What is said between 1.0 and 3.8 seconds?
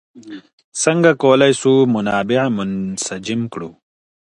کولای سو منابع منسجم کړو؟